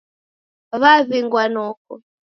Waw'ingwa 0.81 1.43
noko 1.53 1.93